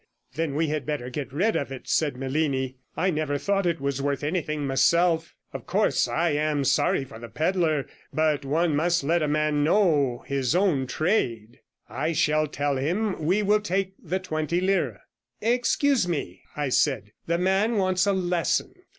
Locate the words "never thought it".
3.11-3.79